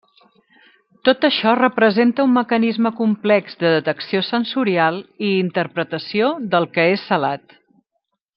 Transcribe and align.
Tot 1.09 1.25
això 1.27 1.51
representa 1.59 2.25
un 2.29 2.33
mecanisme 2.37 2.91
complex 3.01 3.59
de 3.65 3.75
detecció 3.75 4.23
sensorial 4.31 4.99
i 5.29 5.31
interpretació 5.43 6.31
del 6.57 6.69
que 6.79 6.89
és 6.97 7.07
salat. 7.13 7.57